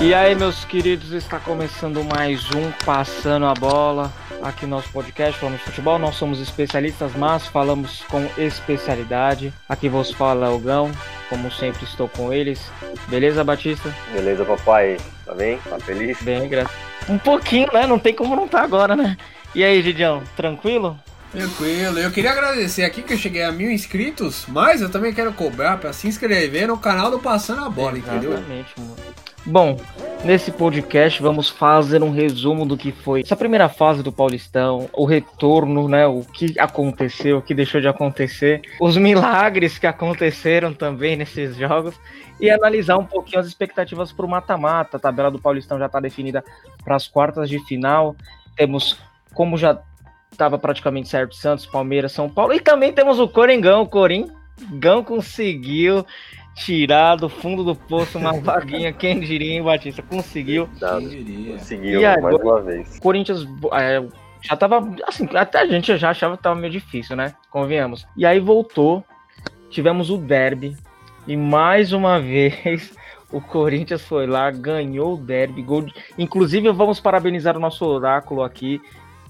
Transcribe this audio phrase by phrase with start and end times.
[0.00, 5.38] E aí, meus queridos, está começando mais um Passando a Bola aqui no nosso podcast
[5.38, 5.98] Falamos de Futebol.
[5.98, 9.52] Nós somos especialistas, mas falamos com especialidade.
[9.68, 10.92] Aqui vos fala o Gão,
[11.28, 12.70] como sempre estou com eles.
[13.08, 13.92] Beleza, Batista?
[14.12, 14.96] Beleza, papai.
[15.24, 15.58] Tá bem?
[15.58, 16.22] Tá feliz?
[16.22, 16.76] Bem, graças.
[17.08, 17.86] Um pouquinho, né?
[17.86, 19.16] Não tem como não tá agora, né?
[19.54, 20.98] E aí, Gidião, tranquilo?
[21.32, 25.32] Tranquilo, eu queria agradecer aqui que eu cheguei a mil inscritos, mas eu também quero
[25.32, 28.76] cobrar para se inscrever no canal do Passando a Bola, Exatamente, entendeu?
[28.78, 28.96] mano.
[29.48, 29.76] Bom,
[30.24, 35.04] nesse podcast vamos fazer um resumo do que foi essa primeira fase do Paulistão, o
[35.04, 41.16] retorno, né, o que aconteceu, o que deixou de acontecer, os milagres que aconteceram também
[41.16, 41.94] nesses jogos
[42.40, 44.96] e analisar um pouquinho as expectativas para o mata-mata.
[44.96, 46.44] A tabela do Paulistão já está definida
[46.84, 48.16] para as quartas de final.
[48.56, 48.98] Temos,
[49.32, 49.78] como já
[50.36, 56.06] estava praticamente certo, Santos, Palmeiras, São Paulo e também temos o Coringão, o Coringão conseguiu
[56.54, 60.02] tirar do fundo do poço uma vaguinha, quem diria, hein, Batista?
[60.02, 60.68] Conseguiu.
[60.78, 61.52] Quem diria?
[61.54, 62.22] conseguiu E agora?
[62.22, 62.96] mais uma vez.
[62.96, 64.04] O Corinthians é,
[64.42, 67.34] já tava, assim, até a gente já achava que tava meio difícil, né?
[67.50, 68.06] Convenhamos.
[68.16, 69.04] E aí voltou,
[69.70, 70.76] tivemos o derby,
[71.26, 72.94] e mais uma vez
[73.32, 75.92] o Corinthians foi lá, ganhou o derby, gol de...
[76.16, 78.80] Inclusive, vamos parabenizar o nosso oráculo aqui.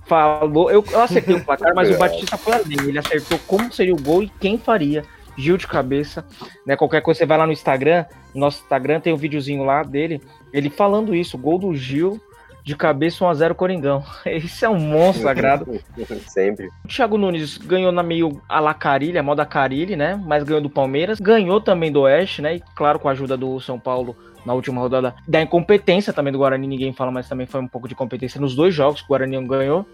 [0.06, 2.78] Falou, eu, eu acertei o placar, mas o Batista foi além.
[2.88, 5.04] Ele acertou como seria o gol e quem faria.
[5.38, 6.24] Gil de cabeça,
[6.64, 6.76] né?
[6.76, 10.22] Qualquer coisa você vai lá no Instagram, no nosso Instagram tem um videozinho lá dele,
[10.50, 12.18] ele falando isso, gol do Gil
[12.66, 14.02] de cabeça 1x0 Coringão.
[14.26, 15.80] Esse é um monstro sagrado.
[16.26, 16.66] Sempre.
[16.84, 20.20] O Thiago Nunes ganhou na meio a la Carilli, a moda Carilli, né?
[20.26, 22.56] Mas ganhou do Palmeiras, ganhou também do Oeste, né?
[22.56, 24.16] E claro, com a ajuda do São Paulo
[24.46, 27.88] na última rodada, da incompetência também do Guarani, ninguém fala, mas também foi um pouco
[27.88, 29.84] de competência nos dois jogos que o Guarani ganhou.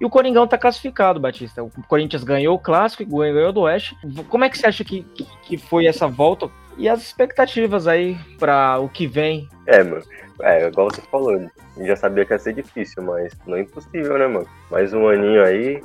[0.00, 1.62] E o Coringão tá classificado, Batista.
[1.62, 3.96] O Corinthians ganhou o clássico e ganhou do Oeste.
[4.28, 6.48] Como é que você acha que, que, que foi essa volta?
[6.78, 9.48] E as expectativas aí para o que vem?
[9.66, 10.02] É, mano.
[10.42, 13.62] É, igual você falou, a gente já sabia que ia ser difícil, mas não é
[13.62, 14.46] impossível, né, mano?
[14.70, 15.82] Mais um aninho aí,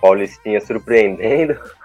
[0.00, 1.58] Paulistinha surpreendendo.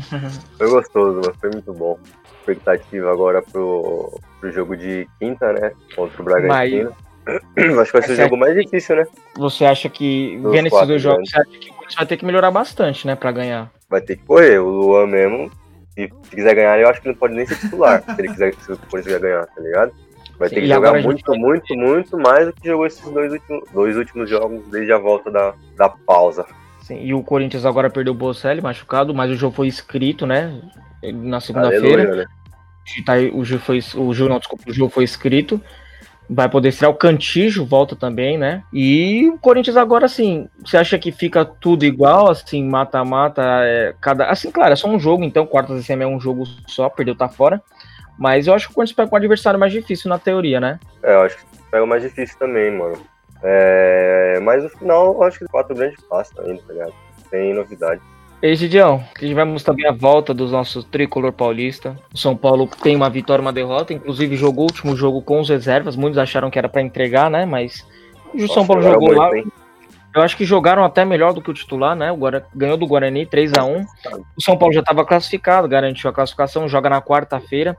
[0.58, 1.34] Foi gostoso, mano.
[1.40, 1.98] Foi muito bom.
[2.40, 5.72] Expectativa agora pro, pro jogo de quinta, né?
[5.94, 6.92] Contra o Bragantino.
[7.80, 9.06] Acho que vai ser o jogo mais difícil, né?
[9.36, 12.16] Você acha que, Dos vendo esses dois jogos, você acha que o Corinthians vai ter
[12.16, 13.70] que melhorar bastante, né, para ganhar?
[13.88, 14.58] Vai ter que correr.
[14.58, 15.48] O Luan mesmo,
[15.94, 18.02] se, se quiser ganhar, eu acho que não pode nem ser titular.
[18.02, 19.92] se ele quiser, se o Corinthians quiser ganhar, tá ligado?
[20.36, 23.32] Vai ter que e jogar gente muito, muito, muito mais do que jogou esses dois
[23.32, 26.44] últimos, dois últimos jogos desde a volta da, da pausa.
[26.82, 30.60] Sim, e o Corinthians agora perdeu o Bocelli machucado, mas o jogo foi escrito, né?
[31.02, 32.16] Na segunda-feira.
[32.16, 32.24] Né?
[33.06, 33.80] Tá o Gil foi.
[33.96, 35.60] O Gil, não, desculpa, o Gil foi escrito.
[36.28, 38.62] Vai poder estrear o Cantijo, volta também, né?
[38.72, 44.26] E o Corinthians agora, assim, você acha que fica tudo igual, assim, mata-mata, é, cada.
[44.26, 47.14] Assim, claro, é só um jogo, então, quartas e semi é um jogo só, perdeu,
[47.14, 47.60] tá fora.
[48.18, 50.78] Mas eu acho que o Corinthians pega um adversário mais difícil na teoria, né?
[51.02, 53.11] É, eu acho que pega o mais difícil também, mano.
[53.42, 56.92] É, mas no final, eu acho que quatro grandes passos ainda, tá ligado?
[57.28, 58.00] Sem novidade.
[58.42, 61.96] E aí, Gidião, tivemos também a volta dos nossos tricolor paulista.
[62.12, 65.48] O São Paulo tem uma vitória uma derrota, inclusive jogou o último jogo com os
[65.48, 65.94] reservas.
[65.94, 67.46] Muitos acharam que era pra entregar, né?
[67.46, 67.86] Mas
[68.34, 69.36] o São Paulo jogou lá.
[69.36, 69.46] hein?
[70.14, 72.12] Eu acho que jogaram até melhor do que o titular, né?
[72.12, 72.44] O Guara...
[72.54, 73.86] Ganhou do Guarani 3 a 1
[74.36, 77.76] O São Paulo já estava classificado, garantiu a classificação, joga na quarta-feira.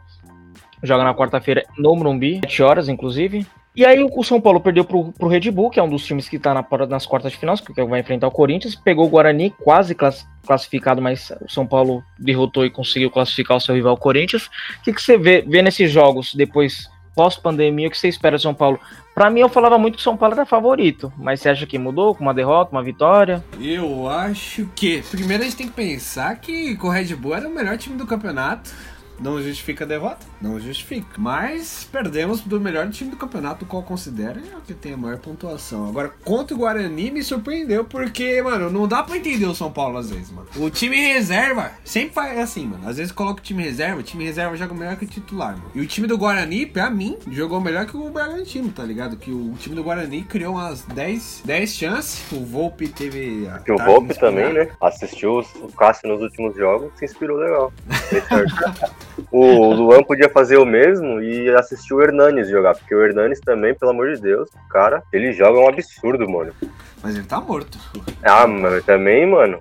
[0.82, 3.46] Joga na quarta-feira no Morumbi, 7 horas, inclusive.
[3.76, 6.30] E aí o São Paulo perdeu pro, pro Red Bull, que é um dos times
[6.30, 8.76] que tá na, nas quartas de final, que vai enfrentar o Corinthians.
[8.76, 13.60] Pegou o Guarani, quase class- classificado, mas o São Paulo derrotou e conseguiu classificar o
[13.60, 14.46] seu rival Corinthians.
[14.80, 18.42] O que, que você vê, vê nesses jogos depois, pós-pandemia, o que você espera do
[18.42, 18.80] São Paulo?
[19.16, 21.78] Pra mim, eu falava muito que o São Paulo era favorito, mas você acha que
[21.80, 23.44] mudou com uma derrota, uma vitória?
[23.60, 25.02] Eu acho que.
[25.10, 28.06] Primeiro a gente tem que pensar que o Red Bull era o melhor time do
[28.06, 28.72] campeonato.
[29.20, 30.26] Não justifica a derrota?
[30.42, 31.08] Não justifica.
[31.18, 35.18] Mas perdemos do melhor time do campeonato, qual considera é o que tem a maior
[35.18, 35.88] pontuação.
[35.88, 39.98] Agora, contra o Guarani me surpreendeu, porque, mano, não dá pra entender o São Paulo
[39.98, 40.48] às vezes, mano.
[40.58, 42.88] O time reserva sempre faz assim, mano.
[42.88, 45.72] Às vezes coloca o time reserva, o time reserva joga melhor que o titular, mano.
[45.74, 49.18] E o time do Guarani, pra mim, jogou melhor que o Bragantino, tá ligado?
[49.18, 52.32] Que o time do Guarani criou umas 10, 10 chances.
[52.32, 53.48] O Volpe teve.
[53.48, 54.36] a Que o Volpe inspirada.
[54.38, 54.70] também, né?
[54.82, 57.72] Assistiu o Cássio nos últimos jogos, se inspirou legal.
[59.32, 63.74] O Luan podia fazer o mesmo e assistir o Hernanes jogar, porque o Hernanes também,
[63.74, 66.54] pelo amor de Deus, cara, ele joga um absurdo, mano.
[67.02, 67.78] Mas ele tá morto.
[68.24, 69.60] Ah, mas também, mano.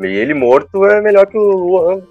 [0.00, 2.02] E ele morto é melhor que o Luan.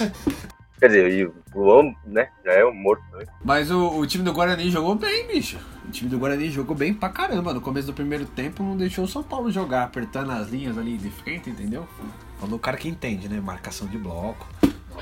[0.80, 3.26] Quer dizer, e o Luan, né, já é um morto também.
[3.44, 5.58] Mas o, o time do Guarani jogou bem, bicho.
[5.86, 7.52] O time do Guarani jogou bem pra caramba.
[7.52, 10.96] No começo do primeiro tempo não deixou o São Paulo jogar, apertando as linhas ali
[10.96, 11.86] de frente, entendeu?
[12.38, 13.38] Falou o cara que entende, né?
[13.40, 14.48] Marcação de bloco.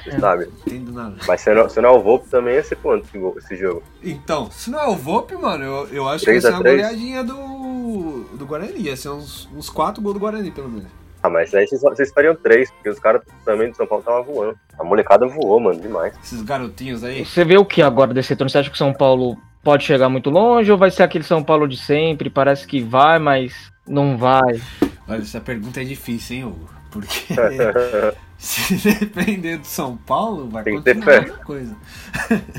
[0.03, 0.49] Você sabe.
[0.67, 1.17] Entendo nada.
[1.27, 3.09] Mas se não, se não é o Volpe também ia ser quanto
[3.39, 3.83] esse jogo?
[4.03, 6.59] Então, se não é o Volpe, mano, eu, eu acho que 3 vai a ser
[6.59, 6.81] uma 3.
[6.81, 8.81] goleadinha do, do Guarani.
[8.81, 10.99] Ia ser uns, uns 4 gols do Guarani, pelo menos.
[11.23, 14.23] Ah, mas aí vocês, vocês fariam três, porque os caras também do São Paulo estavam
[14.23, 14.59] voando.
[14.79, 16.15] A molecada voou, mano, demais.
[16.23, 17.25] Esses garotinhos aí.
[17.25, 18.49] Você vê o que agora desse retorno?
[18.49, 21.43] Você acha que o São Paulo pode chegar muito longe ou vai ser aquele São
[21.43, 22.31] Paulo de sempre?
[22.31, 23.53] Parece que vai, mas
[23.87, 24.61] não vai.
[25.09, 26.71] Olha, essa pergunta é difícil, hein, Hugo?
[26.91, 27.35] Porque
[28.39, 31.77] se depender do São Paulo, vai Tem continuar coisa.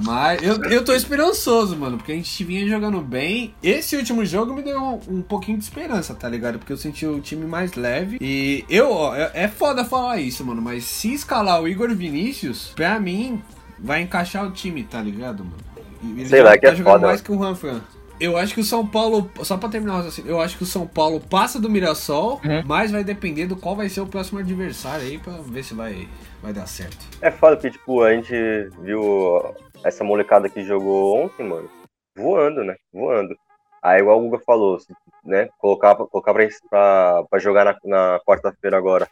[0.00, 3.52] Mas eu, eu tô esperançoso, mano, porque a gente vinha jogando bem.
[3.60, 6.58] Esse último jogo me deu um, um pouquinho de esperança, tá ligado?
[6.58, 8.16] Porque eu senti o time mais leve.
[8.20, 12.72] E eu, ó, é, é foda falar isso, mano, mas se escalar o Igor Vinícius,
[12.76, 13.42] pra mim,
[13.76, 15.68] vai encaixar o time, tá ligado, mano?
[16.16, 17.80] Ele Sei lá, que tá é jogando foda, mais que o Ranfran.
[18.20, 20.86] Eu acho que o São Paulo, só pra terminar assim, eu acho que o São
[20.86, 22.62] Paulo passa do Mirassol, Uhum.
[22.66, 26.08] mas vai depender do qual vai ser o próximo adversário aí pra ver se vai,
[26.42, 26.98] vai dar certo.
[27.22, 28.32] É foda que, tipo, a gente
[28.80, 29.54] viu
[29.84, 31.70] essa molecada que jogou ontem, mano,
[32.16, 32.74] voando, né?
[32.92, 33.36] Voando.
[33.80, 34.78] Aí, igual o Guga falou,
[35.24, 35.48] né?
[35.58, 39.06] Colocar, pra- colocar pra, pra, pra jogar na, na quarta-feira agora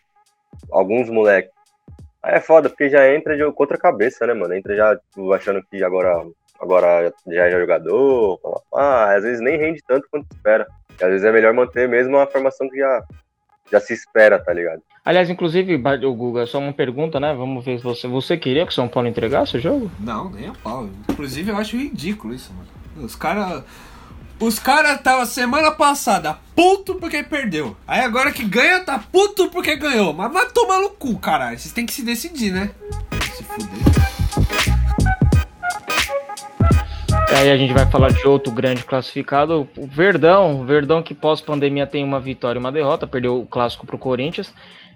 [0.72, 1.52] alguns moleques.
[2.20, 4.52] Aí é foda, porque já entra de outra cabeça, né, mano?
[4.52, 6.26] Entra já tipo, achando que agora,
[6.60, 8.38] agora já é jogador,
[8.70, 9.14] pá.
[9.14, 10.66] às vezes nem rende tanto quanto espera.
[11.00, 13.04] E às vezes é melhor manter mesmo a formação que já,
[13.70, 14.82] já se espera, tá ligado?
[15.04, 17.32] Aliás, inclusive, o Guga, só uma pergunta, né?
[17.32, 18.08] Vamos ver se você.
[18.08, 19.90] Você queria que o São Paulo entregasse o jogo?
[20.00, 20.88] Não, nem a pau.
[21.08, 23.06] Inclusive, eu acho ridículo isso, mano.
[23.06, 23.62] Os caras.
[24.38, 27.74] Os caras tava semana passada puto porque perdeu.
[27.86, 30.12] Aí agora que ganha, tá puto porque ganhou.
[30.12, 31.58] Mas vai tomar no cu, caralho.
[31.58, 32.70] Vocês têm que se decidir, né?
[33.34, 34.05] Se fuder.
[37.28, 40.60] Aí a gente vai falar de outro grande classificado, o Verdão.
[40.60, 44.54] O Verdão que pós-pandemia tem uma vitória e uma derrota, perdeu o clássico pro Corinthians.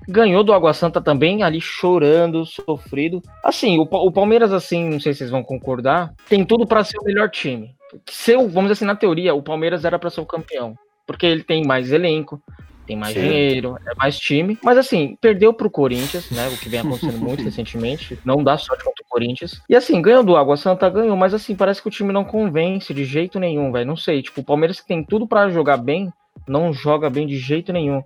[0.08, 3.20] Ganhou do Água Santa também, ali chorando, sofrido.
[3.44, 6.98] Assim, o, o Palmeiras, assim, não sei se vocês vão concordar, tem tudo pra ser
[6.98, 7.74] o melhor time.
[8.08, 10.74] Seu, vamos dizer assim, na teoria, o Palmeiras era pra ser o campeão.
[11.06, 12.40] Porque ele tem mais elenco,
[12.90, 13.20] tem mais Sim.
[13.20, 14.58] dinheiro, é mais time.
[14.64, 16.48] Mas assim, perdeu pro Corinthians, né?
[16.48, 18.18] O que vem acontecendo muito recentemente.
[18.24, 19.62] Não dá sorte contra o Corinthians.
[19.68, 22.92] E assim, ganhou do Água Santa, ganhou, mas assim, parece que o time não convence
[22.92, 23.86] de jeito nenhum, velho.
[23.86, 24.22] Não sei.
[24.22, 26.12] Tipo, o Palmeiras que tem tudo pra jogar bem,
[26.48, 28.02] não joga bem de jeito nenhum.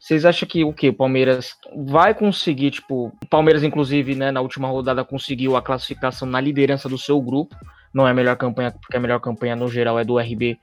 [0.00, 0.88] Vocês acham que o que?
[0.88, 6.26] O Palmeiras vai conseguir, tipo, o Palmeiras, inclusive, né, na última rodada conseguiu a classificação
[6.26, 7.54] na liderança do seu grupo.
[7.92, 10.58] Não é a melhor campanha, porque a melhor campanha no geral é do RB,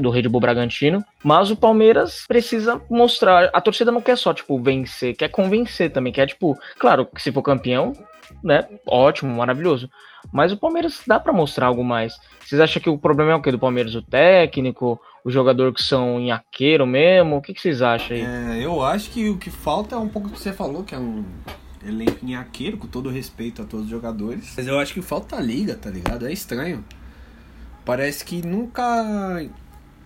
[0.00, 1.04] do Red Bull Bragantino.
[1.24, 3.50] Mas o Palmeiras precisa mostrar.
[3.52, 6.12] A torcida não quer só, tipo, vencer, quer convencer também.
[6.12, 7.92] Quer, tipo, claro que se for campeão,
[8.42, 8.66] né?
[8.86, 9.90] Ótimo, maravilhoso.
[10.32, 12.18] Mas o Palmeiras dá pra mostrar algo mais.
[12.44, 13.50] Vocês acham que o problema é o quê?
[13.50, 13.94] Do Palmeiras?
[13.94, 15.00] O técnico?
[15.24, 17.36] O jogador que são nhaqueiro mesmo?
[17.36, 18.22] O que, que vocês acham aí?
[18.22, 20.94] É, eu acho que o que falta é um pouco o que você falou, que
[20.94, 21.24] é um
[21.86, 24.52] elenco nhaqueiro, com todo respeito a todos os jogadores.
[24.56, 26.26] Mas eu acho que falta a liga, tá ligado?
[26.26, 26.84] É estranho.
[27.84, 29.42] Parece que nunca,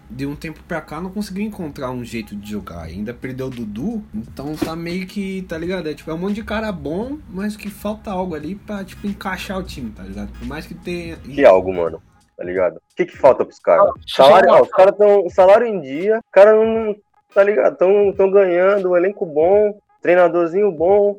[0.09, 2.83] de um tempo pra cá, não conseguiu encontrar um jeito de jogar.
[2.83, 5.89] Ainda perdeu o Dudu, então tá meio que, tá ligado?
[5.89, 9.07] É tipo, é um monte de cara bom, mas que falta algo ali pra, tipo,
[9.07, 10.31] encaixar o time, tá ligado?
[10.39, 11.17] Por mais que tenha...
[11.17, 12.01] Que algo, mano.
[12.37, 12.77] Tá ligado?
[12.77, 13.91] O que, que falta pros caras?
[14.07, 16.97] Só- Salário, ó, os caras estão salário em dia, os caras não.
[17.35, 17.77] Tá ligado?
[17.79, 21.19] Tão, tão ganhando, um elenco bom, treinadorzinho bom.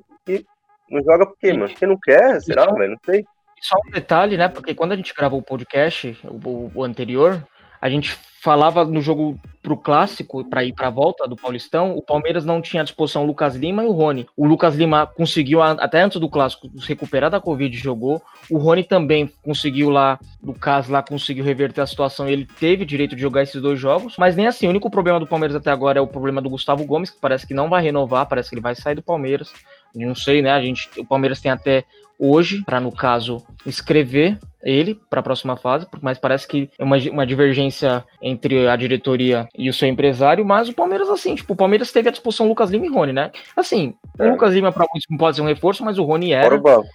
[0.93, 1.69] Não joga por quê, E- mano?
[1.69, 2.39] Porque não quer?
[2.41, 2.91] Será, velho?
[2.91, 3.25] Não sei.
[3.61, 4.47] Só um detalhe, né?
[4.49, 7.41] Porque quando a gente gravou o podcast, o, o anterior,
[7.81, 12.43] a gente falava no jogo pro clássico, para ir pra volta do Paulistão, o Palmeiras
[12.43, 14.27] não tinha à disposição o Lucas Lima e o Rony.
[14.35, 18.21] O Lucas Lima conseguiu, a- até antes do clássico, se recuperar da Covid e jogou.
[18.51, 22.27] O Rony também conseguiu lá, no caso lá, conseguiu reverter a situação.
[22.27, 24.67] Ele teve direito de jogar esses dois jogos, mas nem assim.
[24.67, 27.47] O único problema do Palmeiras até agora é o problema do Gustavo Gomes, que parece
[27.47, 29.53] que não vai renovar, parece que ele vai sair do Palmeiras.
[29.95, 30.51] Não sei, né?
[30.51, 31.83] A gente, o Palmeiras tem até
[32.19, 36.97] hoje para no caso escrever ele para a próxima fase, mas parece que é uma,
[37.11, 41.55] uma divergência entre a diretoria e o seu empresário, mas o Palmeiras assim, tipo, o
[41.55, 43.31] Palmeiras teve à disposição Lucas Lima e Rony, né?
[43.57, 44.27] Assim, É.
[44.27, 46.61] o Lucas Lima para muitos pode ser um reforço, mas o Rony Fora era o
[46.61, 46.87] banco.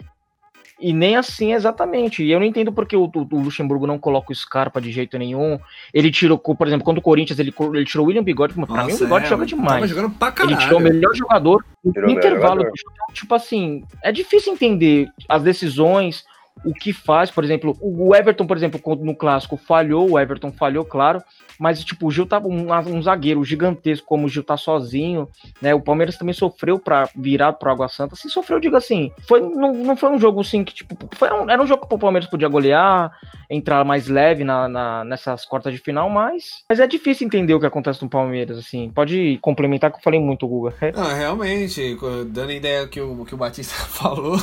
[0.79, 2.23] E nem assim exatamente.
[2.23, 5.17] E eu não entendo porque o, o- o Luxemburgo não coloca o Scarpa de jeito
[5.17, 5.59] nenhum.
[5.93, 8.71] Ele tirou, por exemplo, contra o Corinthians, ele, ele tirou o William Bigode, pra mim
[8.71, 9.73] o Nossa, Bigode é, joga demais.
[9.81, 10.55] Tava jogando pra caralho.
[10.55, 12.71] Ele tirou o melhor jogador no Tirou o melhor intervalo jogador.
[12.71, 13.13] do jogo.
[13.13, 16.23] Tipo assim, é difícil entender as decisões,
[16.63, 20.83] o que faz, por exemplo, o Everton, por exemplo, no clássico falhou, o Everton falhou,
[20.83, 21.23] claro,
[21.59, 25.27] mas tipo, o Gil tava um, um zagueiro gigantesco, como o Gil tá sozinho,
[25.61, 25.73] né?
[25.73, 29.73] O Palmeiras também sofreu para virar pro Água Santa, assim, sofreu, digo assim, foi, não,
[29.73, 32.29] não foi um jogo assim que, tipo, foi um, era um jogo que o Palmeiras
[32.29, 33.11] podia golear,
[33.49, 37.59] entrar mais leve na, na, nessas quartas de final, mas, mas é difícil entender o
[37.59, 40.73] que acontece no Palmeiras, assim, pode complementar que eu falei muito, Guga.
[40.95, 41.97] Não, realmente,
[42.27, 44.37] dando a ideia que o, que o Batista falou...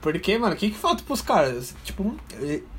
[0.00, 1.74] Porque, mano, o que, que falta pros caras?
[1.84, 2.14] Tipo,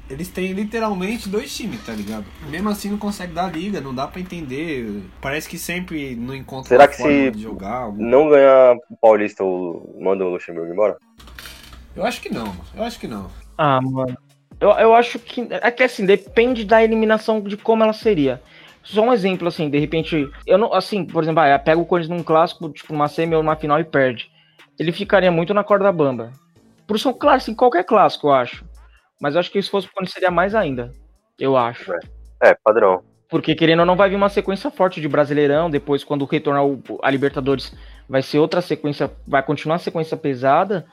[0.10, 2.26] eles têm literalmente dois times, tá ligado?
[2.50, 5.04] Mesmo assim não consegue dar liga, não dá para entender.
[5.22, 8.04] Parece que sempre não encontra Será que se jogar, algum...
[8.04, 10.98] não ganhar o Paulista, ou manda o Luxemburgo embora?
[11.96, 13.30] Eu acho que não, eu acho que não.
[13.58, 14.18] Ah, mano.
[14.60, 15.48] Eu, eu acho que.
[15.50, 18.42] É que assim, depende da eliminação de como ela seria.
[18.84, 20.30] Só um exemplo, assim, de repente.
[20.48, 20.74] Eu não.
[20.74, 23.80] Assim, por exemplo, ah, pega o Corinthians num clássico, tipo, uma semi ou uma final
[23.80, 24.32] e perde.
[24.80, 26.32] Ele ficaria muito na corda bamba.
[26.92, 28.66] Por são claro, assim, qualquer clássico, eu acho.
[29.18, 30.92] Mas eu acho que se fosse o seria mais ainda.
[31.40, 31.90] Eu acho.
[31.94, 33.02] É, é, padrão.
[33.30, 35.70] Porque querendo ou não, vai vir uma sequência forte de Brasileirão.
[35.70, 37.74] Depois, quando retornar o, a Libertadores,
[38.10, 39.10] vai ser outra sequência.
[39.26, 40.86] Vai continuar a sequência pesada.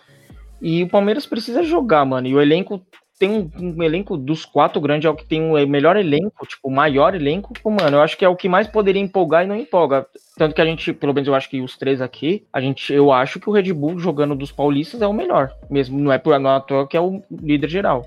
[0.62, 2.28] E o Palmeiras precisa jogar, mano.
[2.28, 2.80] E o elenco
[3.18, 6.68] tem um, um, elenco dos quatro grandes, é o que tem o melhor elenco, tipo,
[6.68, 9.56] o maior elenco, mano, eu acho que é o que mais poderia empolgar e não
[9.56, 10.06] empolga.
[10.36, 13.10] Tanto que a gente, pelo menos eu acho que os três aqui, a gente, eu
[13.10, 15.52] acho que o Red Bull jogando dos paulistas é o melhor.
[15.68, 18.06] Mesmo, não é por não é à toa que é o líder geral.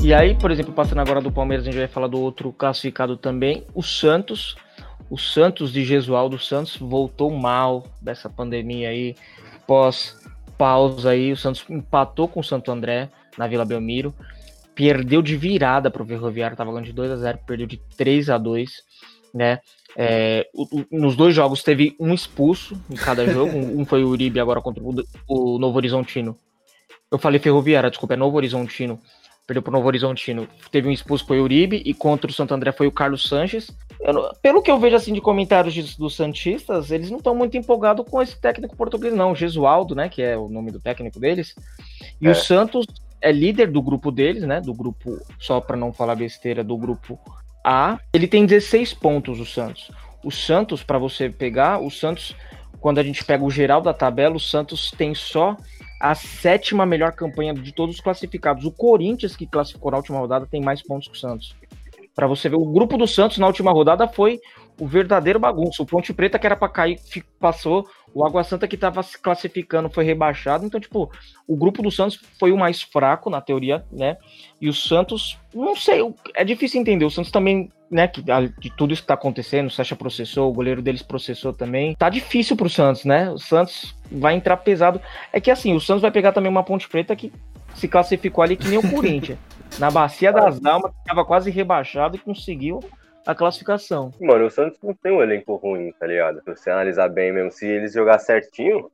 [0.00, 3.16] E aí, por exemplo, passando agora do Palmeiras, a gente vai falar do outro classificado
[3.16, 4.54] também, o Santos
[5.10, 9.14] o Santos de Gesualdo Santos voltou mal dessa pandemia aí,
[9.66, 10.16] pós
[10.56, 14.14] pausa aí, o Santos empatou com o Santo André na Vila Belmiro,
[14.74, 18.30] perdeu de virada para o Ferroviário, estava ganhando de 2 a 0 perdeu de 3
[18.30, 18.72] a 2
[19.34, 19.58] né?
[19.96, 24.04] É, o, o, nos dois jogos teve um expulso em cada jogo, um, um foi
[24.04, 24.94] o Uribe agora contra o,
[25.26, 26.38] o Novo Horizontino.
[27.10, 29.00] Eu falei Ferroviária, desculpa, é Novo Horizontino
[29.46, 30.48] perdeu pro Novo Horizontino.
[30.70, 33.70] Teve um expulso foi o Uribe e contra o Santo André foi o Carlos Sanches.
[34.00, 37.56] Não, pelo que eu vejo assim de comentários de, dos Santistas, eles não estão muito
[37.56, 39.32] empolgados com esse técnico português, não.
[39.32, 40.08] O Gesualdo, né?
[40.08, 41.54] Que é o nome do técnico deles.
[42.20, 42.30] E é.
[42.30, 42.86] o Santos
[43.20, 44.60] é líder do grupo deles, né?
[44.60, 47.18] Do grupo, só para não falar besteira, do grupo
[47.62, 47.98] A.
[48.12, 49.90] Ele tem 16 pontos, o Santos.
[50.22, 52.34] O Santos, para você pegar, o Santos,
[52.80, 55.54] quando a gente pega o geral da tabela, o Santos tem só
[56.04, 58.66] a sétima melhor campanha de todos os classificados.
[58.66, 61.56] O Corinthians, que classificou na última rodada, tem mais pontos que o Santos.
[62.14, 64.38] Para você ver, o grupo do Santos na última rodada foi
[64.78, 65.82] o verdadeiro bagunço.
[65.82, 66.98] O Ponte Preta, que era para cair,
[67.38, 67.86] passou.
[68.12, 70.64] O Água Santa, que estava se classificando, foi rebaixado.
[70.64, 71.10] Então, tipo,
[71.48, 74.16] o grupo do Santos foi o mais fraco, na teoria, né?
[74.60, 76.00] E o Santos, não sei,
[76.34, 77.04] é difícil entender.
[77.04, 80.54] O Santos também, né, que de tudo isso que tá acontecendo, o Sacha processou, o
[80.54, 81.94] goleiro deles processou também.
[81.96, 83.30] Tá difícil pro Santos, né?
[83.30, 85.00] O Santos vai entrar pesado.
[85.32, 87.32] É que assim, o Santos vai pegar também uma Ponte Preta que
[87.74, 89.38] se classificou ali que nem o Corinthians.
[89.78, 92.80] na Bacia das Almas, que estava quase rebaixado e conseguiu
[93.26, 94.12] a classificação.
[94.20, 96.40] Mano, o Santos não tem um elenco ruim, tá ligado?
[96.42, 98.90] Se você analisar bem mesmo, se eles jogar certinho,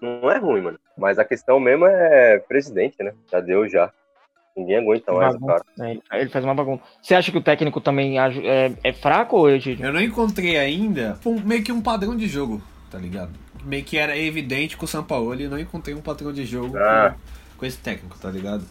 [0.00, 0.78] não é ruim, mano.
[0.96, 3.12] Mas a questão mesmo é presidente, né?
[3.30, 3.90] Já deu já.
[4.56, 5.62] Ninguém aguenta mais o cara.
[5.80, 6.82] É, ele faz uma bagunça.
[7.00, 9.86] Você acha que o técnico também é, é fraco ou Egídio?
[9.86, 12.60] Eu não encontrei ainda um, meio que um padrão de jogo,
[12.90, 13.30] tá ligado?
[13.64, 16.76] Meio que era evidente com o São Paulo e não encontrei um padrão de jogo
[16.76, 17.14] ah.
[17.14, 18.64] com, com esse técnico, tá ligado?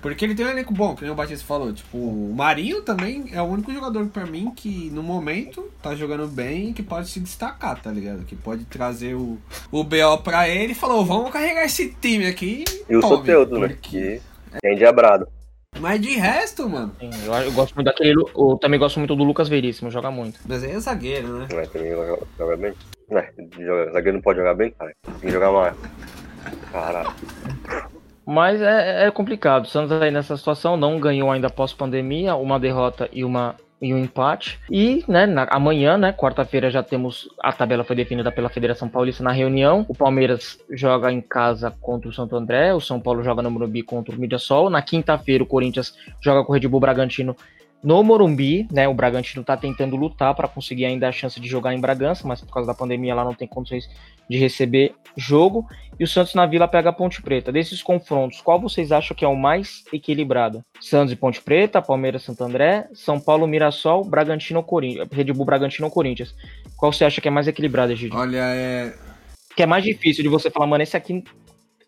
[0.00, 1.70] Porque ele tem um elenco bom, que nem o Batista falou.
[1.74, 6.26] Tipo, o Marinho também é o único jogador para mim que no momento tá jogando
[6.26, 8.24] bem e que pode se destacar, tá ligado?
[8.24, 9.38] Que pode trazer o,
[9.70, 12.64] o BO pra ele e falou: vamos carregar esse time aqui.
[12.88, 13.76] E o Soteudo, né?
[13.80, 14.22] Que
[14.62, 15.28] é endiabrado.
[15.78, 16.94] Mas de resto, mano.
[16.98, 18.12] Sim, eu, eu, gosto muito daquele.
[18.12, 20.40] Eu também gosto muito do Lucas Veríssimo, joga muito.
[20.46, 21.48] Mas é zagueiro, né?
[21.50, 22.74] É, também joga, joga bem.
[23.10, 24.94] É, zagueiro não pode jogar bem, cara.
[25.02, 25.74] Tem que jogar mais.
[28.34, 29.64] Mas é, é, complicado.
[29.64, 33.98] O Santos aí nessa situação não ganhou ainda pós-pandemia, uma derrota e uma e um
[33.98, 34.58] empate.
[34.70, 39.22] E, né, na, amanhã, né, quarta-feira já temos a tabela foi definida pela Federação Paulista
[39.22, 39.84] na reunião.
[39.88, 43.82] O Palmeiras joga em casa contra o Santo André, o São Paulo joga no Morumbi
[43.82, 44.68] contra o Mirassol.
[44.68, 47.36] Na quinta-feira o Corinthians joga com o Red Bull Bragantino
[47.84, 48.88] no Morumbi, né?
[48.88, 52.40] O Bragantino está tentando lutar para conseguir ainda a chance de jogar em Bragança, mas
[52.40, 53.88] por causa da pandemia lá não tem condições
[54.28, 55.68] de receber jogo.
[56.00, 57.52] E o Santos na Vila pega a Ponte Preta.
[57.52, 60.64] Desses confrontos, qual vocês acham que é o mais equilibrado?
[60.80, 65.90] Santos e Ponte Preta, Palmeiras Santo André, São Paulo Mirassol, Bragantino Corinthians, Red Bull Bragantino
[65.90, 66.34] Corinthians.
[66.78, 68.18] Qual você acha que é mais equilibrado, Egidio?
[68.18, 68.94] Olha, é
[69.54, 71.22] que é mais difícil de você falar, mano, esse aqui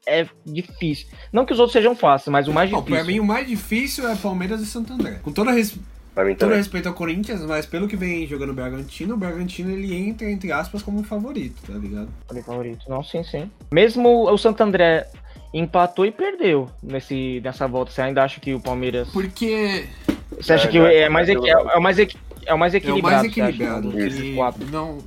[0.06, 1.08] é difícil.
[1.32, 2.94] Não que os outros sejam fáceis, mas o mais difícil.
[2.94, 5.18] Pra mim, o mais difícil é Palmeiras e Santo André.
[5.22, 5.76] Com toda res...
[6.38, 10.30] Todo respeito ao Corinthians, mas pelo que vem jogando o Bragantino, o Bragantino ele entra,
[10.30, 12.08] entre aspas, como favorito, tá ligado?
[12.26, 12.86] Falei favorito.
[12.88, 13.50] Não, sim, sim.
[13.70, 15.06] Mesmo o Santo André
[15.52, 17.92] empatou e perdeu nesse, nessa volta.
[17.92, 19.08] Você ainda acha que o Palmeiras.
[19.10, 19.84] Porque
[20.40, 22.72] Você acha É, que já- é mais, equi- é, o mais equi- é o mais
[22.72, 23.16] é o equilibrado?
[23.16, 23.92] mais você acha, equilibrado.
[23.92, 24.98] desses que não,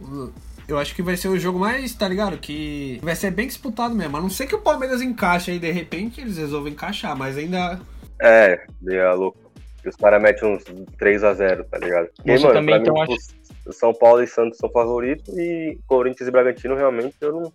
[0.70, 2.38] eu acho que vai ser o jogo mais, tá ligado?
[2.38, 4.18] Que vai ser bem disputado mesmo.
[4.18, 7.80] A não ser que o Palmeiras encaixe aí de repente, eles resolvem encaixar, mas ainda.
[8.22, 9.40] É, deu a louco.
[9.84, 10.64] E os caras metem uns
[11.00, 12.10] 3x0, tá ligado?
[12.18, 13.18] Você mano, também, então, mim,
[13.66, 17.54] o São Paulo e Santos são favoritos e Corinthians e Bragantino, realmente, eu não,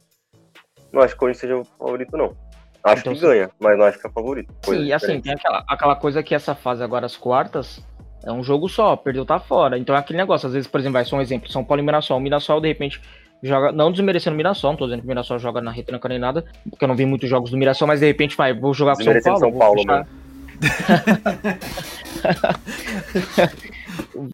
[0.92, 2.34] não acho que o Corinthians seja o favorito, não.
[2.82, 4.54] Acho Então, que ganha, mas não acho que é favorito.
[4.64, 7.82] Sim, e assim, tem aquela, aquela coisa que essa fase agora, as quartas,
[8.24, 9.78] é um jogo só, perdeu tá fora.
[9.78, 11.84] Então é aquele negócio, às vezes, por exemplo, vai ser um exemplo, São Paulo e
[11.84, 12.18] Mirassol.
[12.18, 13.00] O Mirassol, de repente,
[13.42, 16.18] joga, não desmerecendo o Mirassol, não tô dizendo que o Mirassol joga na retranca nem
[16.18, 18.96] nada, porque eu não vi muitos jogos do Mirassol, mas de repente vai, vou jogar
[18.96, 19.38] com São Paulo.
[19.40, 20.06] São Paulo, fechar-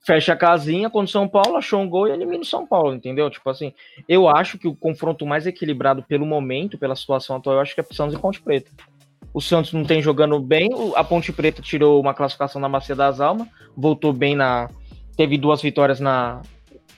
[0.05, 2.95] Fecha a casinha quando o São Paulo achou um gol e elimina o São Paulo,
[2.95, 3.31] entendeu?
[3.31, 3.73] Tipo assim,
[4.09, 7.81] eu acho que o confronto mais equilibrado pelo momento, pela situação atual, eu acho que
[7.81, 8.71] é Santos e Ponte Preta.
[9.33, 13.21] O Santos não tem jogando bem, a Ponte Preta tirou uma classificação na Bacia das
[13.21, 13.47] Almas,
[13.77, 14.69] voltou bem na.
[15.17, 16.41] Teve duas vitórias na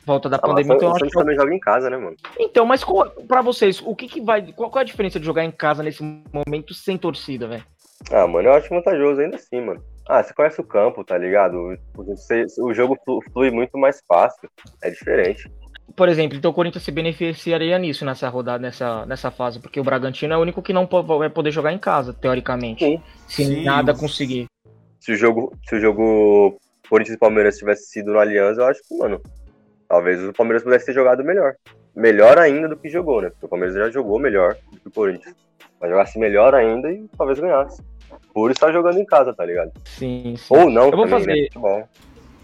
[0.07, 1.19] volta da Ah, pandemia, então eu o acho Santos que.
[1.19, 2.17] é o- também joga em casa, né, mano?
[2.39, 4.53] Então, mas qual, pra vocês, o que, que vai.
[4.53, 6.03] Qual, qual é a diferença de jogar em casa nesse
[6.33, 7.65] momento sem torcida, velho?
[8.11, 9.83] Ah, mano, eu acho vantajoso ainda assim, mano.
[10.09, 11.77] Ah, você conhece o campo, tá ligado?
[11.95, 14.49] Você- o jogo flu- flui muito mais fácil.
[14.83, 15.49] É diferente.
[15.95, 19.85] Por exemplo, então o Corinthians se beneficiaria nisso nessa rodada, nessa, nessa fase, porque o
[19.85, 22.85] Bragantino é o único que não vai poder jogar em casa, teoricamente.
[22.85, 23.03] Sim.
[23.29, 23.63] Se Sim.
[23.65, 24.47] nada conseguir.
[25.03, 28.81] Se o jogo, se o jogo Corinthians e Palmeiras tivesse sido no Aliança, eu acho
[28.87, 29.21] que, mano,
[29.89, 31.57] talvez o Palmeiras pudesse ter jogado melhor.
[31.95, 33.31] Melhor ainda do que jogou, né?
[33.31, 35.35] Porque o Palmeiras já jogou melhor do que o Corinthians.
[35.81, 37.83] Mas jogasse melhor ainda e talvez ganhasse.
[38.33, 39.73] Por estar jogando em casa, tá ligado?
[39.85, 40.55] Sim, sim.
[40.57, 41.43] Ou não, Eu vou também, fazer- né?
[41.47, 41.89] Futebol.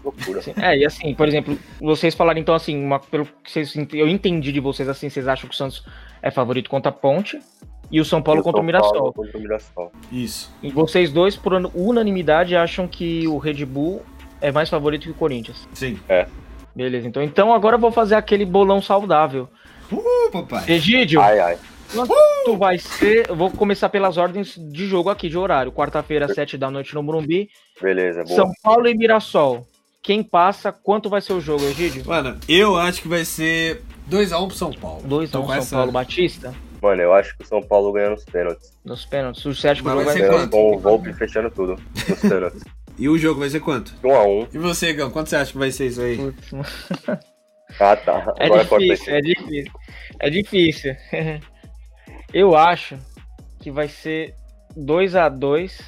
[0.03, 0.41] Loucura.
[0.41, 0.53] Sim.
[0.61, 4.51] É, e assim, por exemplo, vocês falaram então assim, uma- pelo que vocês, eu entendi
[4.51, 5.85] de vocês assim, vocês acham que o Santos
[6.21, 7.39] é favorito contra a Ponte
[7.91, 8.91] e o São Paulo o contra o São Mirassol.
[8.93, 9.91] Paulo Contra o Mirassol.
[10.11, 10.51] Isso.
[10.61, 14.01] E vocês dois, por unanimidade, acham que o Red Bull
[14.41, 15.67] é mais favorito que o Corinthians.
[15.73, 15.99] Sim.
[16.75, 19.49] Beleza, então, então agora eu vou fazer aquele bolão saudável.
[19.91, 20.63] Uh, papai.
[20.71, 21.57] Egídio, Ai, ai.
[22.45, 23.27] tu vai ser.
[23.29, 25.71] Eu vou começar pelas ordens de jogo aqui, de horário.
[25.71, 27.49] Quarta-feira, 7 da noite no Morumbi.
[27.81, 28.35] Beleza, boa.
[28.35, 29.65] São Paulo e Mirassol.
[30.01, 32.03] Quem passa, quanto vai ser o jogo, Egídio?
[32.05, 35.01] Mano, eu acho que vai ser 2x1 pro São Paulo.
[35.03, 36.53] 2 Tô a 1 com São essa- Paulo Batista.
[36.81, 38.71] Mano, eu acho que o São Paulo ganha nos pênaltis.
[38.85, 39.45] Nos pênaltis.
[39.45, 40.51] O Sérgio Mas vai vai ser ser quanto?
[40.51, 41.77] Com o Volpe fechando tudo.
[42.07, 42.63] Nos pênaltis.
[43.01, 43.93] E o jogo vai ser quanto?
[44.03, 44.47] 1x1.
[44.53, 46.17] E você, Gão, quanto você acha que vai ser isso aí?
[47.79, 48.33] Ah, tá.
[48.37, 49.71] É Agora difícil, é difícil.
[50.19, 50.95] É difícil.
[52.33, 52.97] Eu acho
[53.61, 54.33] que vai ser
[54.75, 55.79] 2 a 2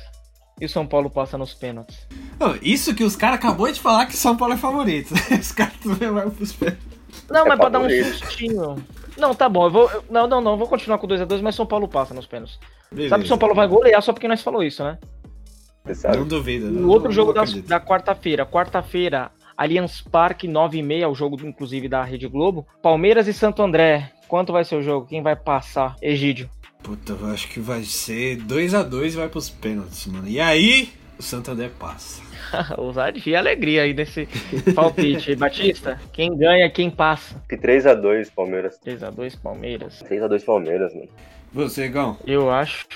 [0.61, 2.07] e o São Paulo passa nos pênaltis.
[2.39, 5.13] Ô, isso que os caras acabou de falar que São Paulo é favorito.
[5.37, 6.75] Os caras também vão pros pés.
[7.29, 8.13] Não, É mas pra dar um favorito.
[8.19, 8.75] sustinho.
[9.17, 9.65] Não, tá bom.
[9.65, 10.57] Eu vou, eu- não, não, não.
[10.57, 12.57] Vou continuar com 2 a 2 mas São Paulo passa nos pênaltis.
[13.09, 14.97] Sabe que São Paulo vai golear só porque nós falou isso, né?
[16.15, 16.67] Não duvido.
[16.67, 17.67] O não- outro não jogo da, acredito.
[17.67, 18.45] da quarta-feira.
[18.45, 22.65] Quarta-feira, Allianz Parque, 9h30, o jogo, inclusive, da Rede Globo.
[22.81, 24.11] Palmeiras e Santo André.
[24.27, 25.07] Quanto vai ser o jogo?
[25.07, 25.95] Quem vai passar?
[26.01, 26.49] Egídio.
[26.83, 30.27] Puta, eu acho que vai ser 2x2 e vai pros pênaltis, mano.
[30.27, 30.89] E aí,
[31.21, 32.21] o Santander passa.
[32.77, 34.27] Ousadia e alegria aí desse
[34.75, 35.35] palpite.
[35.37, 37.41] Batista, quem ganha, quem passa?
[37.47, 38.79] Que 3x2 Palmeiras.
[38.83, 40.03] 3x2 Palmeiras.
[40.03, 41.07] 3x2 Palmeiras, mano.
[41.53, 42.17] Você, Gão.
[42.25, 42.87] Eu acho.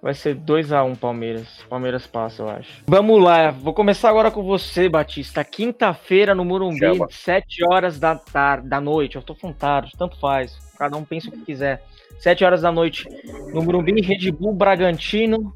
[0.00, 1.64] Vai ser 2x1 Palmeiras.
[1.68, 2.84] Palmeiras passa, eu acho.
[2.86, 5.42] Vamos lá, vou começar agora com você, Batista.
[5.42, 7.08] Quinta-feira no Morumbi, Chama.
[7.10, 9.16] 7 horas da tarde, da noite.
[9.16, 10.56] Eu tô falando tarde, tanto faz.
[10.78, 11.82] Cada um pensa o que quiser.
[12.18, 13.08] 7 horas da noite
[13.52, 15.54] no Morumbi, Red Bull, Bragantino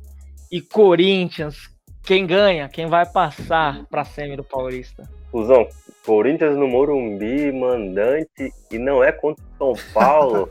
[0.51, 1.57] e Corinthians.
[2.03, 2.69] Quem ganha?
[2.69, 5.09] Quem vai passar pra semi do Paulista?
[5.31, 5.69] Fusão,
[6.07, 10.49] Corinthians no Morumbi, mandante, e não é contra o São Paulo.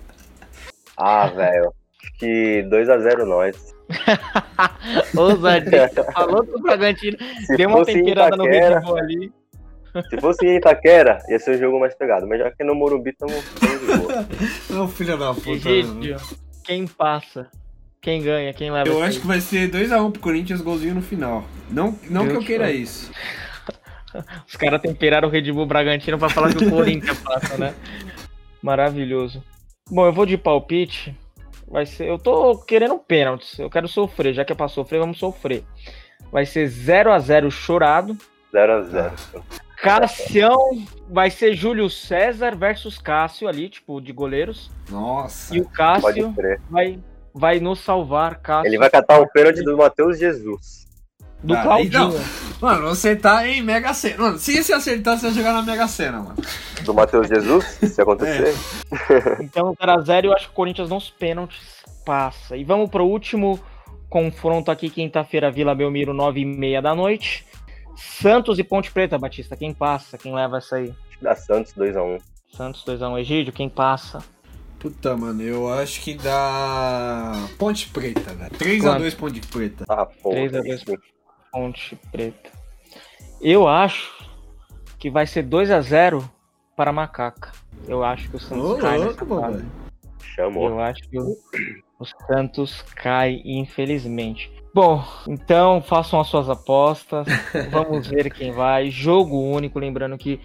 [0.95, 1.73] ah, velho.
[1.99, 3.75] Acho que 2x0 nós.
[5.17, 5.89] Ousadia.
[6.13, 9.31] Falou que o Bragantino Se deu uma temperada no Bull ali.
[10.09, 12.27] se fosse em Itaquera, ia ser um jogo mais pegado.
[12.27, 14.27] Mas já que é no Morumbi, tamo, tamo de boa.
[14.69, 15.49] Não, filho da puta.
[15.49, 16.17] Egídio,
[16.63, 17.49] quem passa?
[18.01, 18.53] Quem ganha?
[18.53, 18.89] Quem leva?
[18.89, 21.43] Eu acho que vai ser 2x1 pro Corinthians, golzinho no final.
[21.69, 22.79] Não, não que eu queira Deus.
[22.79, 23.11] isso.
[24.47, 27.73] Os caras temperaram o Red Bull Bragantino pra falar que o Corinthians passa, né?
[28.61, 29.43] Maravilhoso.
[29.89, 31.15] Bom, eu vou de palpite.
[31.67, 32.07] Vai ser.
[32.07, 33.59] Eu tô querendo pênaltis.
[33.59, 34.33] Eu quero sofrer.
[34.33, 35.63] Já que é pra sofrer, vamos sofrer.
[36.31, 38.17] Vai ser 0 a 0 chorado.
[38.53, 39.11] 0x0.
[39.77, 40.57] Cassião
[41.09, 44.71] vai ser Júlio César versus Cássio ali, tipo, de goleiros.
[44.89, 45.55] Nossa.
[45.55, 46.35] E o Pode Cássio
[46.69, 46.99] vai,
[47.37, 48.67] vai nos salvar, Cássio.
[48.67, 50.87] Ele vai catar um pênalti do Matheus Jesus.
[51.43, 51.87] Do Ah, Claudinho.
[51.87, 52.13] então.
[52.59, 54.17] Mano, você tá em Mega Sena.
[54.23, 56.35] Mano, se você acertar, você vai jogar na Mega Sena, mano.
[56.83, 58.53] Do Matheus Jesus, se acontecer.
[59.41, 62.57] Então, 0x0, eu acho que o Corinthians nos pênaltis passa.
[62.57, 63.59] E vamos pro último
[64.09, 67.45] confronto aqui, quinta-feira, Vila Belmiro, 9h30 da noite.
[67.95, 69.55] Santos e Ponte Preta, Batista.
[69.55, 70.17] Quem passa?
[70.17, 70.93] Quem leva essa aí?
[71.21, 72.19] Da Santos 2x1.
[72.51, 74.19] Santos 2x1 Egídio, quem passa?
[74.79, 77.33] Puta, mano, eu acho que dá.
[77.57, 78.51] Ponte Preta, velho.
[78.51, 79.85] 3x2 Ponte Preta.
[79.89, 80.35] Ah, porra.
[80.35, 80.83] 3 a 2.
[81.51, 82.51] Ponte Preta.
[83.41, 84.29] Eu acho
[84.99, 86.23] que vai ser 2x0
[86.75, 87.51] para Macaca.
[87.87, 89.71] Eu acho que o Santos Ô, cai nessa louco, mano.
[90.35, 90.69] Chamou.
[90.69, 91.35] Eu acho que o,
[91.99, 94.51] o Santos cai, infelizmente.
[94.73, 97.25] Bom, então façam as suas apostas.
[97.71, 98.91] Vamos ver quem vai.
[98.91, 100.39] Jogo único, lembrando que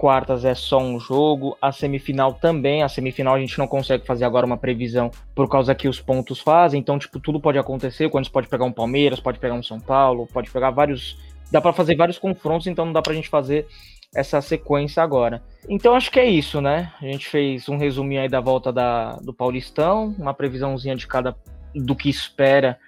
[0.00, 1.58] quartas é só um jogo.
[1.60, 2.82] A semifinal também.
[2.82, 6.40] A semifinal a gente não consegue fazer agora uma previsão por causa que os pontos
[6.40, 6.80] fazem.
[6.80, 8.08] Então, tipo, tudo pode acontecer.
[8.08, 11.18] Quando você pode pegar um Palmeiras, pode pegar um São Paulo, pode pegar vários.
[11.52, 13.66] Dá pra fazer vários confrontos, então não dá pra gente fazer
[14.14, 15.42] essa sequência agora.
[15.68, 16.92] Então acho que é isso, né?
[17.00, 21.36] A gente fez um resuminho aí da volta da, do Paulistão, uma previsãozinha de cada
[21.74, 22.78] do que espera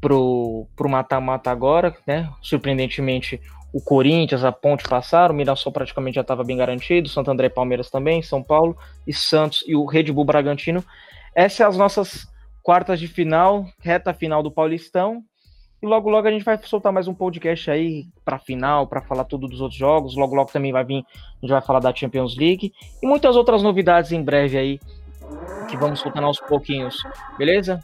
[0.00, 2.30] pro, pro mata-mata agora, né?
[2.40, 3.38] Surpreendentemente,
[3.72, 7.50] o Corinthians, a Ponte passaram, o Mirassol praticamente já estava bem garantido, Santo André e
[7.50, 10.84] Palmeiras também, São Paulo e Santos e o Red Bull Bragantino.
[11.34, 12.28] Essas são as nossas
[12.62, 15.22] quartas de final, reta final do Paulistão.
[15.82, 19.24] E logo logo a gente vai soltar mais um podcast aí para final, para falar
[19.24, 20.14] tudo dos outros jogos.
[20.14, 23.62] Logo logo também vai vir, a gente vai falar da Champions League e muitas outras
[23.62, 24.80] novidades em breve aí
[25.68, 27.02] que vamos soltando aos pouquinhos,
[27.38, 27.82] beleza?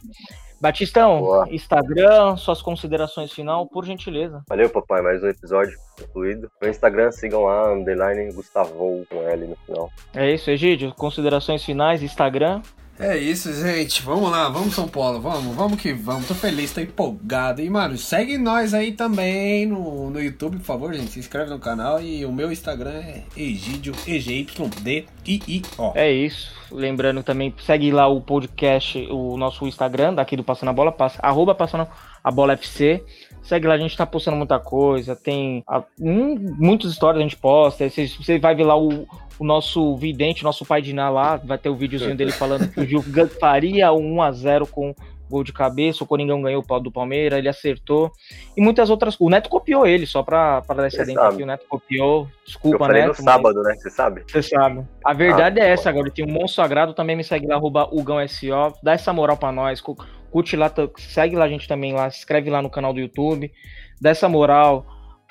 [0.60, 1.48] Batistão, Boa.
[1.50, 4.42] Instagram, suas considerações final, por gentileza.
[4.48, 5.00] Valeu, papai.
[5.02, 6.50] Mais um episódio concluído.
[6.60, 9.90] No Instagram, sigam lá, underline Gustavo com L no final.
[10.14, 12.60] É isso, Egídio, considerações finais, Instagram.
[13.00, 14.02] É isso, gente.
[14.02, 16.26] Vamos lá, vamos São Paulo, vamos, vamos que vamos.
[16.26, 17.62] Tô feliz, tô empolgado.
[17.62, 21.12] E, mano, segue nós aí também no, no YouTube, por favor, gente.
[21.12, 22.02] Se inscreve no canal.
[22.02, 25.92] E o meu Instagram é Egídio, E-G-Y-D-I-I-O.
[25.94, 26.52] É isso.
[26.72, 31.20] Lembrando também, segue lá o podcast, o nosso Instagram daqui do Passando a Bola, passa,
[31.22, 31.86] arroba Passando
[32.22, 33.04] a Bola FC.
[33.42, 37.36] Segue lá, a gente tá postando muita coisa, tem ah, hum, muitas histórias a gente
[37.36, 37.88] posta.
[37.88, 39.06] Você vai ver lá o,
[39.38, 42.80] o nosso vidente, nosso pai de Ná lá, vai ter o videozinho dele falando que
[42.80, 43.02] o Gil
[43.40, 44.94] faria um 1x0 com
[45.30, 48.10] gol de cabeça, o Coringão ganhou o pau do Palmeiras, ele acertou.
[48.56, 49.28] E muitas outras coisas.
[49.28, 51.18] O Neto copiou ele, só pra, pra dar esse sabe.
[51.34, 52.22] aqui, o Neto copiou.
[52.22, 53.18] Eu Desculpa, falei Neto.
[53.18, 53.74] no sábado, né?
[53.74, 54.24] Você sabe?
[54.26, 54.82] você sabe.
[55.04, 56.10] A verdade Ah, é tá essa agora.
[56.10, 58.72] Tem um Monstro Sagrado, também me segue lá, arroba UgãoSO.
[58.82, 59.82] Dá essa moral pra nós.
[59.82, 59.96] cu-
[60.30, 63.52] Curte lá, segue lá a gente também lá, se inscreve lá no canal do YouTube.
[64.00, 64.86] Dá essa moral.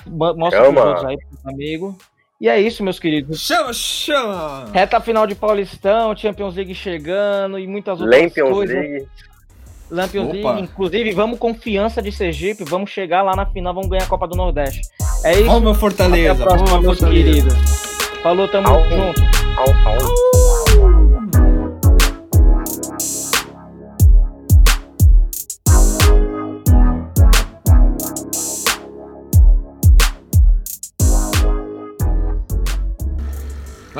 [0.06, 0.84] Mostra pros Chama.
[0.86, 1.96] outros aí, pros amigos.
[2.40, 3.40] E é isso, meus queridos.
[3.40, 4.66] Chama, chama!
[4.72, 8.76] Reta final de Paulistão, Champions League chegando e muitas outras Lampions coisas.
[8.76, 9.08] League.
[9.90, 10.36] Lampions Opa.
[10.52, 14.28] League, inclusive, vamos confiança de Sergipe, vamos chegar lá na final, vamos ganhar a Copa
[14.28, 14.82] do Nordeste.
[15.24, 15.46] É isso.
[15.46, 16.44] Vamos, meu Até a Fortaleza!
[16.44, 17.32] próxima, Vamos, meus Fortaleza!
[17.32, 17.88] queridos.
[18.22, 18.84] Falou, tamo Au.
[18.84, 19.22] junto.
[19.58, 20.27] Au, au.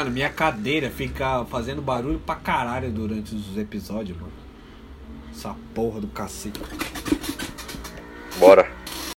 [0.08, 4.32] Mano, minha cadeira fica fazendo barulho pra caralho durante os episódios, mano.
[5.32, 6.62] Essa porra do cacete.
[8.40, 8.77] Bora.